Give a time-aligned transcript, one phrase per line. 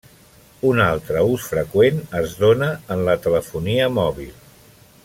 [0.69, 4.35] Un altre ús freqüent es dóna en la telefonia mòbil.